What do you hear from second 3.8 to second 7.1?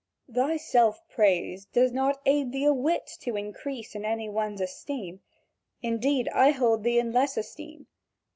in any one's esteem; indeed, I hold thee